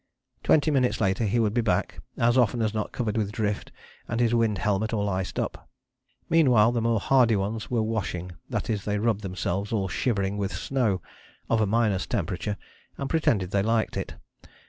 [0.41, 3.71] Twenty minutes later he would be back, as often as not covered with drift
[4.07, 5.69] and his wind helmet all iced up.
[6.27, 10.53] Meanwhile, the more hardy ones were washing: that is, they rubbed themselves, all shivering, with
[10.55, 11.03] snow,
[11.51, 12.57] of a minus temperature,
[12.97, 14.15] and pretended they liked it.